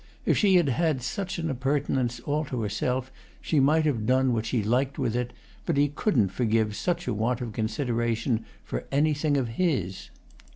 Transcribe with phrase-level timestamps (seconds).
[0.25, 4.47] If she had had such an appurtenance all to herself she might have done what
[4.47, 5.31] she liked with it;
[5.63, 10.09] but he couldn't forgive such a want of consideration for anything of his.